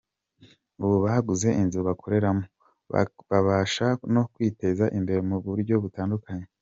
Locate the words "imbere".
4.97-5.19